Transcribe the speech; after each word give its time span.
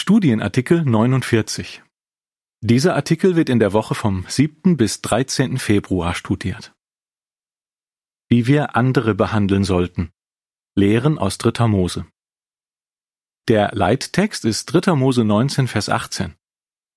Studienartikel 0.00 0.82
49 0.86 1.82
Dieser 2.62 2.96
Artikel 2.96 3.36
wird 3.36 3.50
in 3.50 3.58
der 3.58 3.74
Woche 3.74 3.94
vom 3.94 4.24
7. 4.26 4.78
bis 4.78 5.02
13. 5.02 5.58
Februar 5.58 6.14
studiert. 6.14 6.74
Wie 8.30 8.46
wir 8.46 8.76
andere 8.76 9.14
behandeln 9.14 9.62
sollten. 9.62 10.10
Lehren 10.74 11.18
aus 11.18 11.36
3. 11.36 11.68
Mose. 11.68 12.06
Der 13.46 13.72
Leittext 13.74 14.46
ist 14.46 14.64
3. 14.72 14.94
Mose 14.94 15.22
19, 15.22 15.68
Vers 15.68 15.90
18. 15.90 16.34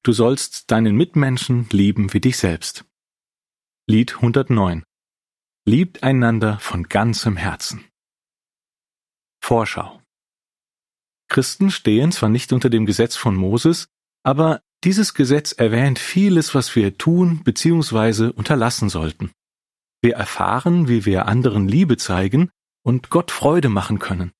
Du 0.04 0.14
sollst 0.14 0.72
deinen 0.72 0.96
Mitmenschen 0.96 1.68
lieben 1.72 2.14
wie 2.14 2.22
dich 2.22 2.38
selbst. 2.38 2.86
Lied 3.86 4.16
109. 4.16 4.82
Liebt 5.68 6.04
einander 6.04 6.58
von 6.60 6.84
ganzem 6.84 7.36
Herzen. 7.36 7.84
Vorschau. 9.44 10.03
Christen 11.34 11.72
stehen 11.72 12.12
zwar 12.12 12.30
nicht 12.30 12.54
unter 12.54 12.70
dem 12.70 12.86
Gesetz 12.86 13.18
von 13.18 13.36
Moses, 13.36 13.90
aber 14.24 14.62
dieses 14.84 15.14
Gesetz 15.14 15.52
erwähnt 15.52 16.00
vieles, 16.00 16.54
was 16.56 16.76
wir 16.76 16.98
tun 16.98 17.44
bzw. 17.44 18.28
unterlassen 18.28 18.88
sollten. 18.88 19.32
Wir 20.02 20.16
erfahren, 20.16 20.88
wie 20.88 21.06
wir 21.06 21.26
anderen 21.26 21.68
Liebe 21.68 21.98
zeigen 21.98 22.52
und 22.86 23.10
Gott 23.10 23.32
Freude 23.32 23.70
machen 23.70 24.00
können. 24.00 24.32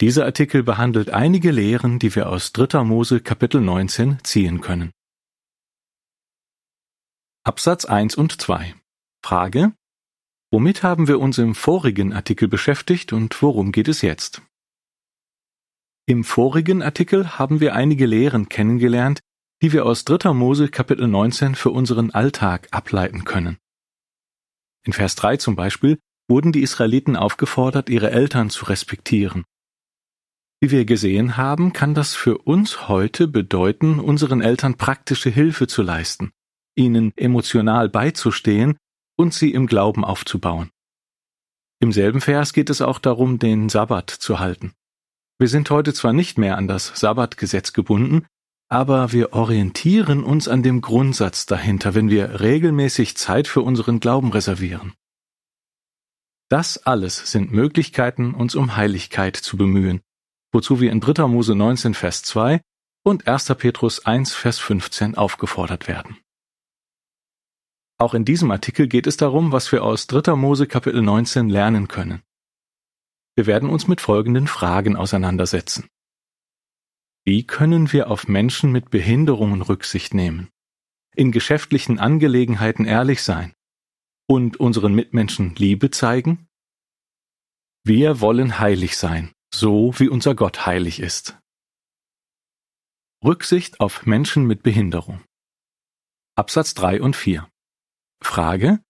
Dieser 0.00 0.24
Artikel 0.24 0.62
behandelt 0.62 1.10
einige 1.10 1.50
Lehren, 1.50 1.98
die 1.98 2.14
wir 2.14 2.28
aus 2.28 2.52
3. 2.52 2.82
Mose 2.82 3.20
Kapitel 3.20 3.60
19 3.60 4.18
ziehen 4.24 4.60
können. 4.60 4.90
Absatz 7.44 7.84
1 7.84 8.16
und 8.16 8.40
2 8.40 8.74
Frage 9.22 9.72
Womit 10.50 10.82
haben 10.82 11.08
wir 11.08 11.20
uns 11.20 11.38
im 11.38 11.54
vorigen 11.54 12.12
Artikel 12.12 12.48
beschäftigt 12.48 13.12
und 13.12 13.42
worum 13.42 13.72
geht 13.72 13.88
es 13.88 14.02
jetzt? 14.02 14.40
Im 16.06 16.22
vorigen 16.22 16.82
Artikel 16.82 17.38
haben 17.38 17.60
wir 17.60 17.74
einige 17.74 18.04
Lehren 18.04 18.50
kennengelernt, 18.50 19.20
die 19.62 19.72
wir 19.72 19.86
aus 19.86 20.04
3. 20.04 20.34
Mose 20.34 20.68
Kapitel 20.68 21.08
19 21.08 21.54
für 21.54 21.70
unseren 21.70 22.10
Alltag 22.10 22.68
ableiten 22.72 23.24
können. 23.24 23.56
In 24.84 24.92
Vers 24.92 25.14
3 25.14 25.38
zum 25.38 25.56
Beispiel 25.56 25.98
wurden 26.28 26.52
die 26.52 26.60
Israeliten 26.60 27.16
aufgefordert, 27.16 27.88
ihre 27.88 28.10
Eltern 28.10 28.50
zu 28.50 28.66
respektieren. 28.66 29.44
Wie 30.60 30.70
wir 30.70 30.84
gesehen 30.84 31.38
haben, 31.38 31.72
kann 31.72 31.94
das 31.94 32.14
für 32.14 32.36
uns 32.36 32.86
heute 32.86 33.26
bedeuten, 33.26 33.98
unseren 33.98 34.42
Eltern 34.42 34.76
praktische 34.76 35.30
Hilfe 35.30 35.66
zu 35.68 35.80
leisten, 35.80 36.32
ihnen 36.74 37.16
emotional 37.16 37.88
beizustehen 37.88 38.76
und 39.16 39.32
sie 39.32 39.52
im 39.52 39.66
Glauben 39.66 40.04
aufzubauen. 40.04 40.68
Im 41.80 41.92
selben 41.92 42.20
Vers 42.20 42.52
geht 42.52 42.68
es 42.68 42.82
auch 42.82 42.98
darum, 42.98 43.38
den 43.38 43.70
Sabbat 43.70 44.10
zu 44.10 44.38
halten. 44.38 44.74
Wir 45.38 45.48
sind 45.48 45.68
heute 45.70 45.92
zwar 45.92 46.12
nicht 46.12 46.38
mehr 46.38 46.56
an 46.56 46.68
das 46.68 46.92
Sabbatgesetz 46.94 47.72
gebunden, 47.72 48.26
aber 48.68 49.12
wir 49.12 49.32
orientieren 49.32 50.22
uns 50.22 50.48
an 50.48 50.62
dem 50.62 50.80
Grundsatz 50.80 51.46
dahinter, 51.46 51.94
wenn 51.94 52.08
wir 52.08 52.40
regelmäßig 52.40 53.16
Zeit 53.16 53.48
für 53.48 53.62
unseren 53.62 54.00
Glauben 54.00 54.32
reservieren. 54.32 54.94
Das 56.48 56.86
alles 56.86 57.30
sind 57.30 57.52
Möglichkeiten, 57.52 58.34
uns 58.34 58.54
um 58.54 58.76
Heiligkeit 58.76 59.36
zu 59.36 59.56
bemühen, 59.56 60.00
wozu 60.52 60.80
wir 60.80 60.92
in 60.92 61.00
3. 61.00 61.26
Mose 61.26 61.54
19, 61.54 61.94
Vers 61.94 62.22
2 62.22 62.60
und 63.02 63.26
1. 63.26 63.54
Petrus 63.56 64.06
1, 64.06 64.34
Vers 64.34 64.58
15 64.60 65.16
aufgefordert 65.16 65.88
werden. 65.88 66.16
Auch 67.98 68.14
in 68.14 68.24
diesem 68.24 68.50
Artikel 68.50 68.88
geht 68.88 69.06
es 69.06 69.16
darum, 69.16 69.52
was 69.52 69.70
wir 69.72 69.82
aus 69.82 70.06
3. 70.06 70.36
Mose 70.36 70.66
Kapitel 70.66 71.02
19 71.02 71.48
lernen 71.48 71.88
können. 71.88 72.22
Wir 73.36 73.46
werden 73.46 73.68
uns 73.68 73.88
mit 73.88 74.00
folgenden 74.00 74.46
Fragen 74.46 74.96
auseinandersetzen. 74.96 75.88
Wie 77.24 77.46
können 77.46 77.92
wir 77.92 78.10
auf 78.10 78.28
Menschen 78.28 78.70
mit 78.70 78.90
Behinderungen 78.90 79.62
Rücksicht 79.62 80.14
nehmen? 80.14 80.50
In 81.16 81.32
geschäftlichen 81.32 81.98
Angelegenheiten 81.98 82.84
ehrlich 82.84 83.22
sein? 83.22 83.54
Und 84.26 84.58
unseren 84.58 84.94
Mitmenschen 84.94 85.54
Liebe 85.56 85.90
zeigen? 85.90 86.48
Wir 87.82 88.20
wollen 88.20 88.58
heilig 88.58 88.96
sein, 88.96 89.32
so 89.52 89.98
wie 89.98 90.08
unser 90.08 90.34
Gott 90.34 90.66
heilig 90.66 91.00
ist. 91.00 91.38
Rücksicht 93.22 93.80
auf 93.80 94.06
Menschen 94.06 94.46
mit 94.46 94.62
Behinderung. 94.62 95.22
Absatz 96.36 96.74
3 96.74 97.00
und 97.00 97.16
4. 97.16 97.48
Frage 98.22 98.82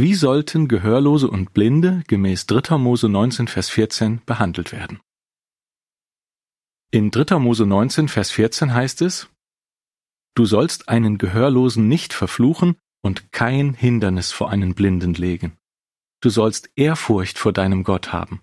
wie 0.00 0.14
sollten 0.14 0.66
Gehörlose 0.66 1.28
und 1.28 1.52
Blinde 1.52 2.02
gemäß 2.06 2.46
3. 2.46 2.78
Mose 2.78 3.08
19, 3.10 3.48
Vers 3.48 3.68
14 3.68 4.22
behandelt 4.24 4.72
werden? 4.72 5.00
In 6.90 7.10
3. 7.10 7.38
Mose 7.38 7.66
19, 7.66 8.08
Vers 8.08 8.30
14 8.30 8.72
heißt 8.72 9.02
es, 9.02 9.28
Du 10.34 10.46
sollst 10.46 10.88
einen 10.88 11.18
Gehörlosen 11.18 11.86
nicht 11.86 12.14
verfluchen 12.14 12.76
und 13.02 13.30
kein 13.30 13.74
Hindernis 13.74 14.32
vor 14.32 14.48
einen 14.48 14.74
Blinden 14.74 15.12
legen. 15.12 15.58
Du 16.22 16.30
sollst 16.30 16.70
Ehrfurcht 16.76 17.38
vor 17.38 17.52
deinem 17.52 17.84
Gott 17.84 18.10
haben. 18.10 18.40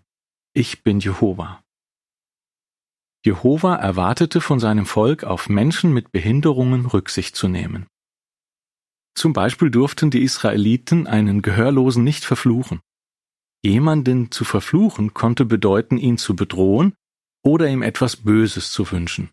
Ich 0.53 0.83
bin 0.83 0.99
Jehova. 0.99 1.63
Jehova 3.25 3.75
erwartete 3.77 4.41
von 4.41 4.59
seinem 4.59 4.85
Volk 4.85 5.23
auf 5.23 5.49
Menschen 5.49 5.91
mit 5.91 6.11
Behinderungen 6.11 6.85
Rücksicht 6.85 7.35
zu 7.35 7.47
nehmen. 7.47 7.87
Zum 9.17 9.33
Beispiel 9.33 9.71
durften 9.71 10.11
die 10.11 10.21
Israeliten 10.21 11.07
einen 11.07 11.41
Gehörlosen 11.41 12.03
nicht 12.03 12.23
verfluchen. 12.23 12.81
Jemanden 13.63 14.29
zu 14.29 14.45
verfluchen 14.45 15.15
konnte 15.15 15.43
bedeuten, 15.43 15.97
ihn 15.97 16.19
zu 16.19 16.35
bedrohen 16.35 16.93
oder 17.43 17.67
ihm 17.67 17.81
etwas 17.81 18.17
Böses 18.17 18.71
zu 18.71 18.91
wünschen. 18.91 19.31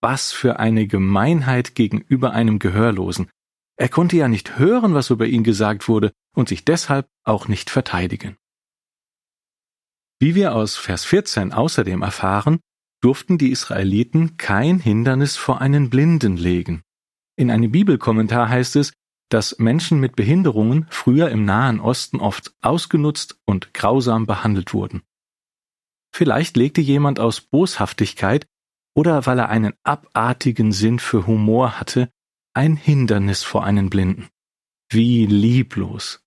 Was 0.00 0.30
für 0.30 0.60
eine 0.60 0.86
Gemeinheit 0.86 1.74
gegenüber 1.74 2.34
einem 2.34 2.60
Gehörlosen. 2.60 3.28
Er 3.76 3.88
konnte 3.88 4.16
ja 4.16 4.28
nicht 4.28 4.60
hören, 4.60 4.94
was 4.94 5.10
über 5.10 5.26
ihn 5.26 5.42
gesagt 5.42 5.88
wurde, 5.88 6.12
und 6.36 6.48
sich 6.48 6.64
deshalb 6.64 7.08
auch 7.24 7.48
nicht 7.48 7.70
verteidigen. 7.70 8.36
Wie 10.20 10.36
wir 10.36 10.54
aus 10.54 10.76
Vers 10.76 11.04
14 11.04 11.52
außerdem 11.52 12.02
erfahren, 12.02 12.60
durften 13.00 13.38
die 13.38 13.50
Israeliten 13.50 14.36
kein 14.36 14.78
Hindernis 14.78 15.36
vor 15.36 15.60
einen 15.60 15.90
Blinden 15.90 16.36
legen. 16.36 16.84
In 17.36 17.50
einem 17.50 17.72
Bibelkommentar 17.72 18.48
heißt 18.48 18.76
es, 18.76 18.92
dass 19.28 19.58
Menschen 19.58 19.98
mit 19.98 20.16
Behinderungen 20.16 20.86
früher 20.90 21.30
im 21.30 21.44
Nahen 21.44 21.80
Osten 21.80 22.20
oft 22.20 22.54
ausgenutzt 22.60 23.40
und 23.44 23.74
grausam 23.74 24.26
behandelt 24.26 24.72
wurden. 24.74 25.02
Vielleicht 26.14 26.56
legte 26.56 26.80
jemand 26.80 27.18
aus 27.18 27.40
Boshaftigkeit 27.40 28.46
oder 28.94 29.26
weil 29.26 29.40
er 29.40 29.48
einen 29.48 29.74
abartigen 29.82 30.70
Sinn 30.70 31.00
für 31.00 31.26
Humor 31.26 31.80
hatte, 31.80 32.10
ein 32.54 32.76
Hindernis 32.76 33.42
vor 33.42 33.64
einen 33.64 33.90
Blinden. 33.90 34.28
Wie 34.88 35.26
lieblos. 35.26 36.20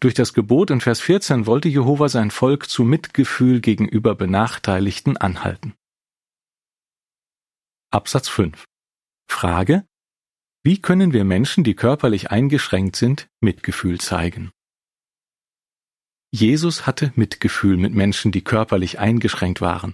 Durch 0.00 0.14
das 0.14 0.32
Gebot 0.32 0.70
in 0.70 0.80
Vers 0.80 1.00
14 1.00 1.46
wollte 1.46 1.68
Jehova 1.68 2.08
sein 2.08 2.30
Volk 2.30 2.68
zu 2.70 2.84
Mitgefühl 2.84 3.60
gegenüber 3.60 4.14
Benachteiligten 4.14 5.18
anhalten. 5.18 5.74
Absatz 7.90 8.28
5 8.28 8.64
Frage 9.28 9.86
wie 10.66 10.80
können 10.80 11.12
wir 11.12 11.24
Menschen, 11.24 11.62
die 11.62 11.74
körperlich 11.74 12.30
eingeschränkt 12.30 12.96
sind, 12.96 13.28
Mitgefühl 13.40 14.00
zeigen? 14.00 14.50
Jesus 16.32 16.86
hatte 16.86 17.12
Mitgefühl 17.16 17.76
mit 17.76 17.94
Menschen, 17.94 18.32
die 18.32 18.42
körperlich 18.42 18.98
eingeschränkt 18.98 19.60
waren. 19.60 19.92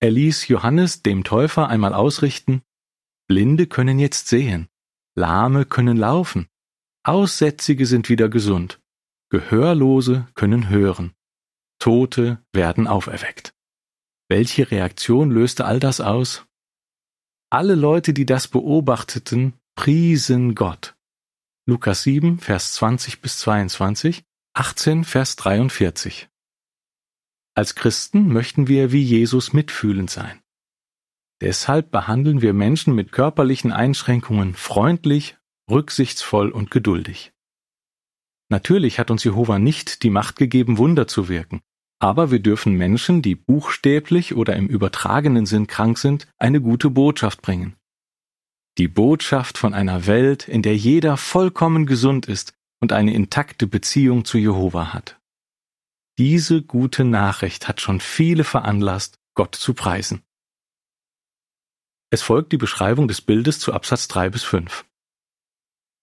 Er 0.00 0.10
ließ 0.10 0.48
Johannes 0.48 1.02
dem 1.02 1.22
Täufer 1.22 1.68
einmal 1.68 1.94
ausrichten, 1.94 2.62
Blinde 3.28 3.68
können 3.68 4.00
jetzt 4.00 4.26
sehen, 4.26 4.68
Lahme 5.14 5.64
können 5.64 5.96
laufen, 5.96 6.48
Aussätzige 7.04 7.86
sind 7.86 8.08
wieder 8.08 8.28
gesund, 8.28 8.80
Gehörlose 9.30 10.28
können 10.34 10.68
hören, 10.68 11.14
Tote 11.78 12.44
werden 12.52 12.88
auferweckt. 12.88 13.54
Welche 14.28 14.70
Reaktion 14.72 15.30
löste 15.30 15.64
all 15.64 15.78
das 15.78 16.00
aus? 16.00 16.44
Alle 17.50 17.76
Leute, 17.76 18.12
die 18.12 18.26
das 18.26 18.48
beobachteten, 18.48 19.54
Priesen 19.76 20.54
Gott. 20.54 20.96
Lukas 21.66 22.02
7, 22.02 22.38
Vers 22.40 22.72
20 22.72 23.20
bis 23.20 23.38
22, 23.38 24.24
18, 24.54 25.04
Vers 25.04 25.36
43. 25.36 26.28
Als 27.54 27.74
Christen 27.74 28.32
möchten 28.32 28.68
wir 28.68 28.90
wie 28.90 29.02
Jesus 29.02 29.52
mitfühlend 29.52 30.10
sein. 30.10 30.40
Deshalb 31.42 31.90
behandeln 31.90 32.40
wir 32.40 32.54
Menschen 32.54 32.94
mit 32.94 33.12
körperlichen 33.12 33.70
Einschränkungen 33.70 34.54
freundlich, 34.54 35.36
rücksichtsvoll 35.70 36.50
und 36.50 36.70
geduldig. 36.70 37.32
Natürlich 38.48 38.98
hat 38.98 39.10
uns 39.10 39.22
Jehova 39.24 39.58
nicht 39.58 40.02
die 40.02 40.10
Macht 40.10 40.36
gegeben, 40.36 40.78
Wunder 40.78 41.06
zu 41.06 41.28
wirken, 41.28 41.60
aber 42.00 42.30
wir 42.30 42.40
dürfen 42.40 42.72
Menschen, 42.72 43.20
die 43.20 43.34
buchstäblich 43.36 44.34
oder 44.34 44.56
im 44.56 44.68
übertragenen 44.68 45.44
Sinn 45.44 45.66
krank 45.66 45.98
sind, 45.98 46.26
eine 46.38 46.62
gute 46.62 46.88
Botschaft 46.90 47.42
bringen. 47.42 47.76
Die 48.78 48.88
Botschaft 48.88 49.56
von 49.56 49.72
einer 49.72 50.06
Welt, 50.06 50.48
in 50.48 50.60
der 50.60 50.76
jeder 50.76 51.16
vollkommen 51.16 51.86
gesund 51.86 52.26
ist 52.26 52.52
und 52.80 52.92
eine 52.92 53.14
intakte 53.14 53.66
Beziehung 53.66 54.26
zu 54.26 54.36
Jehova 54.36 54.92
hat. 54.92 55.18
Diese 56.18 56.62
gute 56.62 57.04
Nachricht 57.04 57.68
hat 57.68 57.80
schon 57.80 58.00
viele 58.00 58.44
veranlasst, 58.44 59.18
Gott 59.34 59.54
zu 59.54 59.72
preisen. 59.72 60.22
Es 62.10 62.22
folgt 62.22 62.52
die 62.52 62.58
Beschreibung 62.58 63.08
des 63.08 63.20
Bildes 63.20 63.60
zu 63.60 63.72
Absatz 63.72 64.08
3 64.08 64.30
bis 64.30 64.44
5. 64.44 64.84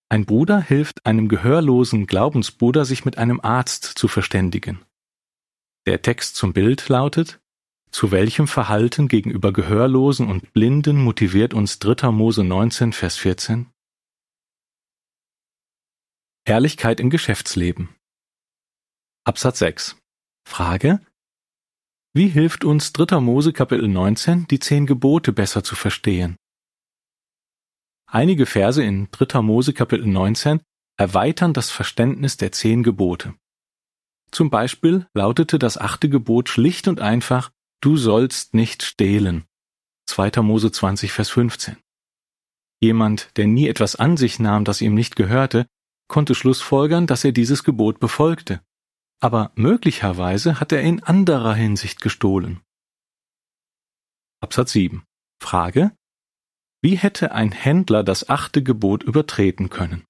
Ein 0.10 0.26
Bruder 0.26 0.60
hilft 0.60 1.06
einem 1.06 1.28
gehörlosen 1.28 2.08
Glaubensbruder, 2.08 2.86
sich 2.86 3.06
mit 3.06 3.18
einem 3.18 3.40
Arzt 3.40 3.86
zu 3.86 4.08
verständigen. 4.08 4.84
Der 5.86 6.02
Text 6.02 6.36
zum 6.36 6.54
Bild 6.54 6.90
lautet 6.90 7.40
Zu 7.94 8.12
welchem 8.12 8.48
Verhalten 8.48 9.08
gegenüber 9.08 9.54
Gehörlosen 9.54 10.28
und 10.28 10.52
Blinden 10.52 10.98
motiviert 10.98 11.54
uns 11.54 11.80
3. 11.80 12.12
Mose 12.12 12.44
19, 12.44 12.92
Vers 12.92 13.18
14? 13.18 13.72
Ehrlichkeit 16.46 17.00
im 17.00 17.10
Geschäftsleben. 17.10 17.96
Absatz 19.24 19.60
6. 19.60 19.96
Frage 20.46 21.00
wie 22.16 22.28
hilft 22.28 22.64
uns 22.64 22.94
3. 22.94 23.20
Mose 23.22 23.54
Kapitel 23.54 23.88
19, 23.88 24.46
die 24.46 24.60
zehn 24.60 24.86
Gebote 24.86 25.34
besser 25.34 25.64
zu 25.64 25.76
verstehen? 25.76 26.36
Einige 28.06 28.46
Verse 28.46 28.84
in 28.84 29.10
3. 29.10 29.42
Mose 29.42 29.74
Kapitel 29.74 30.06
19 30.06 30.62
erweitern 30.96 31.54
das 31.54 31.72
Verständnis 31.72 32.38
der 32.38 32.52
zehn 32.52 32.84
Gebote. 32.84 33.34
Zum 34.30 34.52
Beispiel 34.52 35.08
lautete 35.16 35.58
das 35.58 35.80
achte 35.80 36.08
Gebot 36.08 36.50
schlicht 36.50 36.88
und 36.88 37.00
einfach, 37.00 37.52
du 37.84 37.98
sollst 37.98 38.54
nicht 38.54 38.84
stehlen. 38.84 39.46
2. 40.08 40.42
Mose 40.42 40.72
20, 40.72 41.12
Vers 41.12 41.30
15. 41.30 41.78
Jemand, 42.82 43.30
der 43.38 43.48
nie 43.48 43.68
etwas 43.68 43.96
an 43.96 44.18
sich 44.18 44.40
nahm, 44.40 44.66
das 44.66 44.82
ihm 44.82 44.94
nicht 44.94 45.16
gehörte, 45.16 45.68
konnte 46.08 46.36
schlussfolgern, 46.36 47.08
dass 47.08 47.24
er 47.24 47.32
dieses 47.32 47.64
Gebot 47.64 48.00
befolgte 48.00 48.62
aber 49.24 49.54
möglicherweise 49.56 50.60
hat 50.60 50.74
er 50.74 50.82
in 50.82 51.02
anderer 51.02 51.54
Hinsicht 51.54 52.02
gestohlen. 52.02 52.60
Absatz 54.42 54.74
7. 54.74 55.06
Frage. 55.42 55.96
Wie 56.82 56.98
hätte 56.98 57.32
ein 57.32 57.54
Händler 57.54 58.04
das 58.04 58.28
achte 58.28 58.62
Gebot 58.62 59.02
übertreten 59.02 59.70
können? 59.70 60.04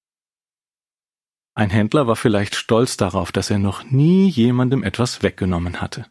Ein 1.54 1.70
Händler 1.70 2.08
war 2.08 2.16
vielleicht 2.16 2.56
stolz 2.56 2.96
darauf, 2.96 3.30
dass 3.30 3.50
er 3.50 3.60
noch 3.60 3.84
nie 3.84 4.28
jemandem 4.28 4.82
etwas 4.82 5.22
weggenommen 5.22 5.80
hatte. 5.80 6.10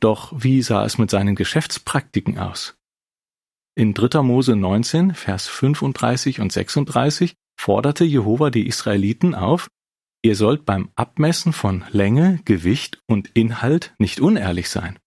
Doch 0.00 0.32
wie 0.36 0.62
sah 0.62 0.84
es 0.84 0.98
mit 0.98 1.10
seinen 1.10 1.34
Geschäftspraktiken 1.34 2.38
aus? 2.38 2.76
In 3.74 3.94
3. 3.94 4.22
Mose 4.22 4.56
19, 4.56 5.14
Vers 5.14 5.48
35 5.48 6.40
und 6.40 6.52
36 6.52 7.34
forderte 7.58 8.04
Jehova 8.04 8.50
die 8.50 8.66
Israeliten 8.66 9.34
auf, 9.34 9.68
Ihr 10.26 10.34
sollt 10.34 10.64
beim 10.64 10.90
Abmessen 10.96 11.52
von 11.52 11.84
Länge, 11.92 12.40
Gewicht 12.44 13.00
und 13.06 13.28
Inhalt 13.34 13.94
nicht 13.98 14.18
unehrlich 14.18 14.70
sein. 14.70 14.98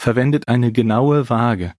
Verwendet 0.00 0.48
eine 0.48 0.72
genaue 0.72 1.30
Waage, 1.30 1.74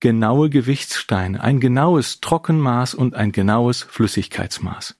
genaue 0.00 0.50
Gewichtssteine, 0.50 1.40
ein 1.40 1.60
genaues 1.60 2.20
Trockenmaß 2.20 2.94
und 2.94 3.14
ein 3.14 3.30
genaues 3.30 3.82
Flüssigkeitsmaß. 3.82 4.96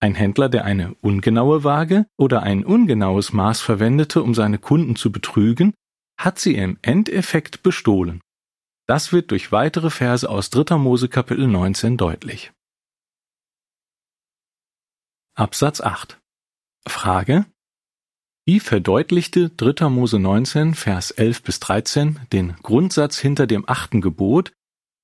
Ein 0.00 0.14
Händler, 0.14 0.48
der 0.48 0.64
eine 0.64 0.94
ungenaue 0.94 1.64
Waage 1.64 2.06
oder 2.16 2.42
ein 2.42 2.64
ungenaues 2.64 3.32
Maß 3.32 3.60
verwendete, 3.60 4.22
um 4.22 4.32
seine 4.34 4.58
Kunden 4.58 4.94
zu 4.94 5.10
betrügen, 5.10 5.74
hat 6.18 6.38
sie 6.38 6.54
im 6.54 6.78
Endeffekt 6.82 7.62
bestohlen. 7.62 8.20
Das 8.86 9.12
wird 9.12 9.30
durch 9.32 9.50
weitere 9.50 9.90
Verse 9.90 10.28
aus 10.28 10.50
3. 10.50 10.76
Mose 10.76 11.08
Kapitel 11.08 11.46
19 11.46 11.96
deutlich. 11.96 12.52
Absatz 15.34 15.80
8 15.80 16.18
Frage 16.86 17.46
Wie 18.46 18.60
verdeutlichte 18.60 19.50
3. 19.50 19.88
Mose 19.88 20.18
19, 20.18 20.74
Vers 20.74 21.10
11 21.10 21.42
bis 21.42 21.60
13 21.60 22.20
den 22.32 22.56
Grundsatz 22.62 23.18
hinter 23.18 23.46
dem 23.46 23.68
achten 23.68 24.00
Gebot 24.00 24.52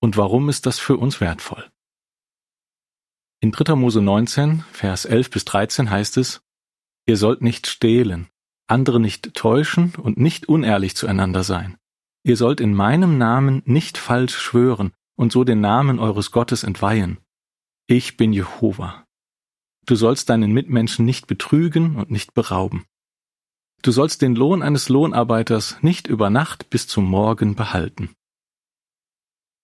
und 0.00 0.16
warum 0.16 0.48
ist 0.48 0.66
das 0.66 0.78
für 0.78 0.96
uns 0.96 1.20
wertvoll? 1.20 1.70
In 3.44 3.52
3. 3.52 3.74
Mose 3.74 4.00
19, 4.00 4.64
Vers 4.72 5.04
11 5.04 5.28
bis 5.28 5.44
13 5.44 5.90
heißt 5.90 6.16
es, 6.16 6.40
Ihr 7.04 7.18
sollt 7.18 7.42
nicht 7.42 7.66
stehlen, 7.66 8.28
andere 8.68 8.98
nicht 8.98 9.34
täuschen 9.34 9.92
und 9.96 10.16
nicht 10.16 10.48
unehrlich 10.48 10.96
zueinander 10.96 11.44
sein. 11.44 11.76
Ihr 12.22 12.38
sollt 12.38 12.58
in 12.58 12.72
meinem 12.72 13.18
Namen 13.18 13.60
nicht 13.66 13.98
falsch 13.98 14.34
schwören 14.34 14.94
und 15.14 15.30
so 15.30 15.44
den 15.44 15.60
Namen 15.60 15.98
eures 15.98 16.30
Gottes 16.30 16.62
entweihen. 16.62 17.18
Ich 17.86 18.16
bin 18.16 18.32
Jehova. 18.32 19.04
Du 19.84 19.94
sollst 19.94 20.30
deinen 20.30 20.52
Mitmenschen 20.52 21.04
nicht 21.04 21.26
betrügen 21.26 21.96
und 21.96 22.10
nicht 22.10 22.32
berauben. 22.32 22.86
Du 23.82 23.92
sollst 23.92 24.22
den 24.22 24.36
Lohn 24.36 24.62
eines 24.62 24.88
Lohnarbeiters 24.88 25.82
nicht 25.82 26.06
über 26.06 26.30
Nacht 26.30 26.70
bis 26.70 26.88
zum 26.88 27.04
Morgen 27.04 27.56
behalten. 27.56 28.14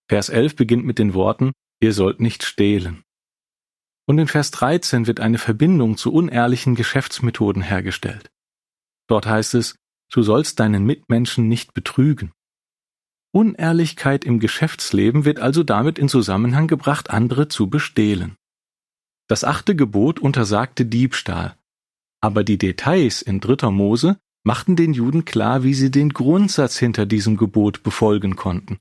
Vers 0.07 0.29
11 0.29 0.57
beginnt 0.57 0.85
mit 0.85 0.99
den 0.99 1.15
Worten, 1.15 1.53
ihr 1.81 1.95
sollt 1.95 2.21
nicht 2.21 2.43
stehlen. 2.43 3.05
Und 4.11 4.19
in 4.19 4.27
Vers 4.27 4.51
13 4.51 5.07
wird 5.07 5.21
eine 5.21 5.39
Verbindung 5.39 5.97
zu 5.97 6.13
unehrlichen 6.13 6.75
Geschäftsmethoden 6.75 7.63
hergestellt. 7.63 8.29
Dort 9.07 9.25
heißt 9.25 9.55
es, 9.55 9.77
du 10.11 10.25
sollst 10.25 10.59
deinen 10.59 10.85
Mitmenschen 10.85 11.47
nicht 11.47 11.75
betrügen. 11.75 12.33
Unehrlichkeit 13.31 14.25
im 14.25 14.41
Geschäftsleben 14.41 15.25
wird 15.25 15.39
also 15.39 15.63
damit 15.63 15.97
in 15.97 16.09
Zusammenhang 16.09 16.67
gebracht, 16.67 17.11
andere 17.11 17.47
zu 17.47 17.71
bestehlen. 17.71 18.35
Das 19.29 19.45
achte 19.45 19.77
Gebot 19.77 20.19
untersagte 20.19 20.87
Diebstahl, 20.87 21.57
aber 22.21 22.43
die 22.43 22.59
Details 22.59 23.23
in 23.23 23.39
dritter 23.39 23.71
Mose 23.71 24.19
machten 24.43 24.75
den 24.75 24.93
Juden 24.93 25.25
klar, 25.25 25.63
wie 25.63 25.75
sie 25.75 25.93
den 25.93 26.09
Grundsatz 26.09 26.77
hinter 26.77 27.07
diesem 27.07 27.37
Gebot 27.37 27.85
befolgen 27.85 28.35
konnten. 28.35 28.81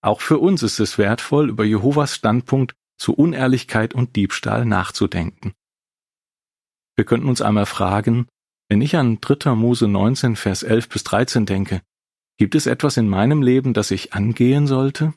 Auch 0.00 0.22
für 0.22 0.38
uns 0.38 0.62
ist 0.62 0.80
es 0.80 0.96
wertvoll, 0.96 1.50
über 1.50 1.66
Jehovas 1.66 2.14
Standpunkt 2.14 2.74
zu 2.98 3.14
Unehrlichkeit 3.14 3.94
und 3.94 4.16
Diebstahl 4.16 4.64
nachzudenken. 4.64 5.54
Wir 6.96 7.04
könnten 7.04 7.28
uns 7.28 7.40
einmal 7.40 7.66
fragen, 7.66 8.26
wenn 8.68 8.82
ich 8.82 8.96
an 8.96 9.20
3. 9.20 9.54
Mose 9.54 9.88
19, 9.88 10.36
Vers 10.36 10.62
11 10.62 10.88
bis 10.88 11.04
13 11.04 11.46
denke, 11.46 11.80
gibt 12.36 12.54
es 12.54 12.66
etwas 12.66 12.96
in 12.96 13.08
meinem 13.08 13.40
Leben, 13.40 13.72
das 13.72 13.90
ich 13.90 14.12
angehen 14.12 14.66
sollte? 14.66 15.14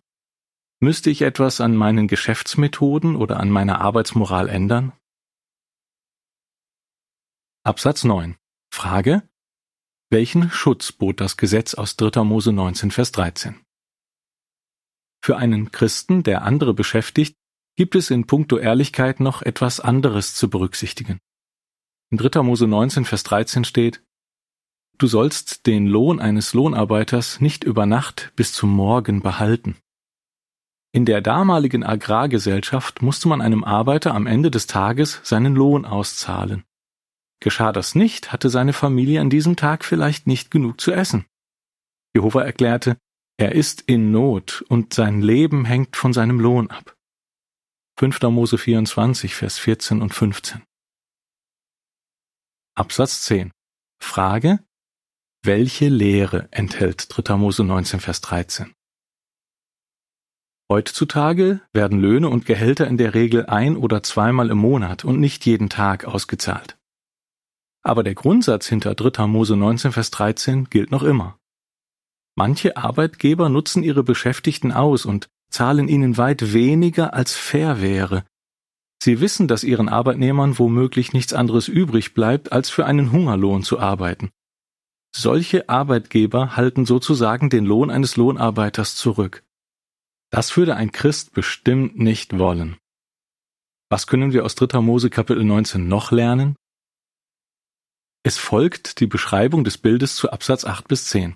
Müsste 0.79 1.09
ich 1.09 1.21
etwas 1.21 1.59
an 1.59 1.75
meinen 1.75 2.07
Geschäftsmethoden 2.07 3.15
oder 3.15 3.39
an 3.39 3.49
meiner 3.49 3.81
Arbeitsmoral 3.81 4.47
ändern? 4.47 4.93
Absatz 7.63 8.03
9. 8.03 8.37
Frage. 8.73 9.27
Welchen 10.09 10.49
Schutz 10.49 10.91
bot 10.91 11.21
das 11.21 11.37
Gesetz 11.37 11.73
aus 11.73 11.97
3. 11.97 12.23
Mose 12.23 12.51
19, 12.51 12.91
Vers 12.91 13.11
13? 13.11 13.59
Für 15.23 15.37
einen 15.37 15.71
Christen, 15.71 16.23
der 16.23 16.41
andere 16.41 16.73
beschäftigt, 16.73 17.37
gibt 17.75 17.95
es 17.95 18.11
in 18.11 18.27
puncto 18.27 18.57
Ehrlichkeit 18.57 19.19
noch 19.19 19.41
etwas 19.41 19.79
anderes 19.79 20.35
zu 20.35 20.49
berücksichtigen. 20.49 21.19
In 22.11 22.17
3. 22.17 22.41
Mose 22.43 22.67
19, 22.67 23.05
Vers 23.05 23.23
13 23.23 23.63
steht, 23.63 24.03
Du 24.97 25.07
sollst 25.07 25.65
den 25.65 25.87
Lohn 25.87 26.19
eines 26.19 26.53
Lohnarbeiters 26.53 27.41
nicht 27.41 27.63
über 27.63 27.85
Nacht 27.85 28.31
bis 28.35 28.53
zum 28.53 28.69
Morgen 28.69 29.21
behalten. 29.21 29.77
In 30.93 31.05
der 31.05 31.21
damaligen 31.21 31.83
Agrargesellschaft 31.83 33.01
musste 33.01 33.29
man 33.29 33.41
einem 33.41 33.63
Arbeiter 33.63 34.13
am 34.13 34.27
Ende 34.27 34.51
des 34.51 34.67
Tages 34.67 35.21
seinen 35.23 35.55
Lohn 35.55 35.85
auszahlen. 35.85 36.65
Geschah 37.39 37.71
das 37.71 37.95
nicht, 37.95 38.31
hatte 38.31 38.49
seine 38.49 38.73
Familie 38.73 39.21
an 39.21 39.29
diesem 39.29 39.55
Tag 39.55 39.85
vielleicht 39.85 40.27
nicht 40.27 40.51
genug 40.51 40.79
zu 40.79 40.91
essen. 40.91 41.25
Jehova 42.13 42.43
erklärte, 42.43 42.97
er 43.37 43.53
ist 43.53 43.81
in 43.87 44.11
Not 44.11 44.63
und 44.67 44.93
sein 44.93 45.21
Leben 45.21 45.65
hängt 45.65 45.95
von 45.95 46.13
seinem 46.13 46.39
Lohn 46.39 46.69
ab. 46.69 46.95
5. 48.01 48.19
Mose 48.31 48.57
24, 48.57 49.35
Vers 49.35 49.59
14 49.59 50.01
und 50.01 50.11
15. 50.11 50.63
Absatz 52.73 53.21
10. 53.21 53.51
Frage. 54.01 54.57
Welche 55.43 55.87
Lehre 55.87 56.47
enthält 56.49 57.05
3. 57.09 57.35
Mose 57.35 57.63
19, 57.63 57.99
Vers 57.99 58.21
13? 58.21 58.73
Heutzutage 60.67 61.61
werden 61.73 61.99
Löhne 61.99 62.29
und 62.29 62.47
Gehälter 62.47 62.87
in 62.87 62.97
der 62.97 63.13
Regel 63.13 63.45
ein 63.45 63.77
oder 63.77 64.01
zweimal 64.01 64.49
im 64.49 64.57
Monat 64.57 65.05
und 65.05 65.19
nicht 65.19 65.45
jeden 65.45 65.69
Tag 65.69 66.05
ausgezahlt. 66.05 66.79
Aber 67.83 68.01
der 68.01 68.15
Grundsatz 68.15 68.65
hinter 68.65 68.95
3. 68.95 69.27
Mose 69.27 69.55
19, 69.55 69.91
Vers 69.91 70.09
13 70.09 70.71
gilt 70.71 70.89
noch 70.89 71.03
immer. 71.03 71.37
Manche 72.35 72.77
Arbeitgeber 72.77 73.49
nutzen 73.49 73.83
ihre 73.83 74.01
Beschäftigten 74.01 74.71
aus 74.71 75.05
und 75.05 75.29
zahlen 75.51 75.87
ihnen 75.87 76.17
weit 76.17 76.53
weniger 76.53 77.13
als 77.13 77.35
fair 77.35 77.81
wäre. 77.81 78.23
Sie 79.03 79.19
wissen, 79.19 79.47
dass 79.47 79.63
ihren 79.63 79.89
Arbeitnehmern 79.89 80.57
womöglich 80.59 81.13
nichts 81.13 81.33
anderes 81.33 81.67
übrig 81.67 82.13
bleibt, 82.13 82.51
als 82.51 82.69
für 82.69 82.85
einen 82.85 83.11
Hungerlohn 83.11 83.63
zu 83.63 83.79
arbeiten. 83.79 84.31
Solche 85.13 85.67
Arbeitgeber 85.69 86.55
halten 86.55 86.85
sozusagen 86.85 87.49
den 87.49 87.65
Lohn 87.65 87.89
eines 87.89 88.15
Lohnarbeiters 88.15 88.95
zurück. 88.95 89.43
Das 90.29 90.55
würde 90.55 90.75
ein 90.75 90.91
Christ 90.91 91.33
bestimmt 91.33 91.99
nicht 91.99 92.37
wollen. 92.37 92.77
Was 93.89 94.07
können 94.07 94.31
wir 94.31 94.45
aus 94.45 94.55
3. 94.55 94.79
Mose 94.79 95.09
Kapitel 95.09 95.43
19 95.43 95.87
noch 95.87 96.11
lernen? 96.11 96.55
Es 98.23 98.37
folgt 98.37 98.99
die 99.01 99.07
Beschreibung 99.07 99.63
des 99.63 99.77
Bildes 99.77 100.15
zu 100.15 100.31
Absatz 100.31 100.63
8 100.63 100.87
bis 100.87 101.05
10. 101.07 101.35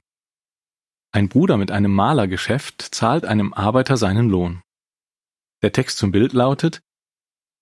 Ein 1.15 1.29
Bruder 1.29 1.55
mit 1.55 1.72
einem 1.72 1.93
Malergeschäft 1.93 2.81
zahlt 2.81 3.24
einem 3.24 3.53
Arbeiter 3.53 3.95
seinen 3.95 4.27
Lohn. 4.27 4.62
Der 5.62 5.72
Text 5.72 5.98
zum 5.98 6.12
Bild 6.12 6.34
lautet 6.34 6.81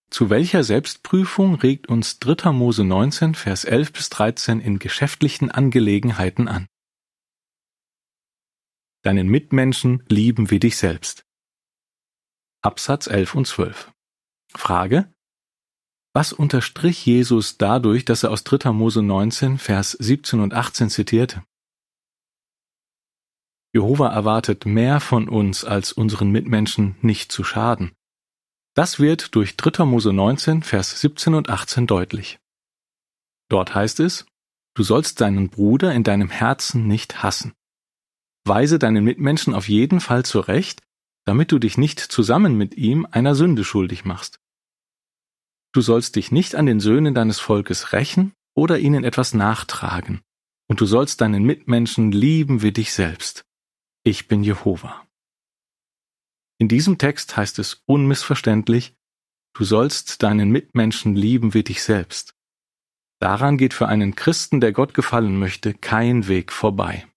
Zu 0.09 0.31
welcher 0.31 0.63
Selbstprüfung 0.63 1.53
regt 1.53 1.87
uns 1.87 2.17
3. 2.17 2.51
Mose 2.51 2.83
19, 2.83 3.35
Vers 3.35 3.63
11 3.63 3.93
bis 3.93 4.09
13 4.09 4.59
in 4.59 4.79
geschäftlichen 4.79 5.51
Angelegenheiten 5.51 6.47
an? 6.47 6.65
Deinen 9.03 9.27
Mitmenschen 9.27 10.03
lieben 10.09 10.49
wie 10.49 10.59
dich 10.59 10.77
selbst. 10.77 11.23
Absatz 12.63 13.05
11 13.05 13.35
und 13.35 13.45
12. 13.45 13.91
Frage 14.55 15.13
was 16.15 16.33
unterstrich 16.33 17.05
Jesus 17.05 17.59
dadurch, 17.59 18.03
dass 18.03 18.23
er 18.23 18.31
aus 18.31 18.43
3. 18.43 18.71
Mose 18.71 19.03
19, 19.03 19.59
Vers 19.59 19.91
17 19.91 20.39
und 20.39 20.55
18 20.55 20.89
zitierte? 20.89 21.43
Jehova 23.73 24.09
erwartet 24.09 24.67
mehr 24.67 24.99
von 24.99 25.27
uns, 25.27 25.65
als 25.65 25.91
unseren 25.91 26.29
Mitmenschen 26.29 26.95
nicht 27.01 27.31
zu 27.31 27.43
schaden. 27.43 27.91
Das 28.75 28.99
wird 28.99 29.35
durch 29.35 29.57
3. 29.57 29.85
Mose 29.85 30.13
19, 30.13 30.61
Vers 30.61 31.01
17 31.01 31.33
und 31.33 31.49
18 31.49 31.87
deutlich. 31.87 32.39
Dort 33.49 33.73
heißt 33.73 33.99
es, 33.99 34.25
du 34.75 34.83
sollst 34.83 35.21
deinen 35.21 35.49
Bruder 35.49 35.91
in 35.93 36.03
deinem 36.03 36.29
Herzen 36.29 36.87
nicht 36.87 37.23
hassen. 37.23 37.53
Weise 38.45 38.77
deinen 38.77 39.03
Mitmenschen 39.03 39.55
auf 39.55 39.67
jeden 39.67 40.01
Fall 40.01 40.23
zurecht, 40.23 40.81
damit 41.25 41.51
du 41.51 41.57
dich 41.57 41.77
nicht 41.77 41.99
zusammen 41.99 42.57
mit 42.57 42.75
ihm 42.75 43.07
einer 43.09 43.33
Sünde 43.33 43.63
schuldig 43.63 44.05
machst. 44.05 44.39
Du 45.71 45.81
sollst 45.81 46.15
dich 46.15 46.31
nicht 46.31 46.53
an 46.55 46.67
den 46.67 46.79
Söhnen 46.79 47.15
deines 47.15 47.39
Volkes 47.39 47.93
rächen 47.93 48.33
oder 48.55 48.77
ihnen 48.77 49.03
etwas 49.03 49.33
nachtragen, 49.33 50.21
und 50.67 50.79
du 50.79 50.85
sollst 50.85 51.21
deinen 51.21 51.43
Mitmenschen 51.43 52.11
lieben 52.11 52.61
wie 52.61 52.71
dich 52.71 52.93
selbst. 52.93 53.43
Ich 54.05 54.27
bin 54.27 54.43
Jehova. 54.43 55.07
In 56.59 56.67
diesem 56.67 56.97
Text 56.97 57.37
heißt 57.37 57.57
es 57.59 57.83
unmissverständlich, 57.85 58.97
du 59.53 59.63
sollst 59.63 60.23
deinen 60.23 60.49
Mitmenschen 60.49 61.15
lieben 61.15 61.53
wie 61.53 61.63
dich 61.63 61.83
selbst. 61.83 62.35
Daran 63.19 63.57
geht 63.57 63.73
für 63.73 63.87
einen 63.87 64.15
Christen, 64.15 64.59
der 64.59 64.73
Gott 64.73 64.93
gefallen 64.93 65.39
möchte, 65.39 65.73
kein 65.73 66.27
Weg 66.27 66.51
vorbei. 66.51 67.07